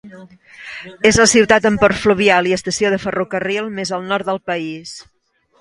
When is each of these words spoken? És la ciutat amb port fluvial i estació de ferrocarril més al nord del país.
És 1.09 1.19
la 1.23 1.27
ciutat 1.33 1.67
amb 1.69 1.83
port 1.83 2.01
fluvial 2.05 2.49
i 2.53 2.57
estació 2.59 2.93
de 2.95 3.01
ferrocarril 3.07 3.71
més 3.79 3.95
al 3.99 4.11
nord 4.15 4.31
del 4.31 4.45
país. 4.53 4.99